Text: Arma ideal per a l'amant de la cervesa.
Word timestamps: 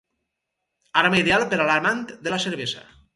Arma 1.01 1.19
ideal 1.23 1.45
per 1.51 1.59
a 1.61 1.67
l'amant 1.71 2.01
de 2.25 2.33
la 2.35 2.41
cervesa. 2.47 2.83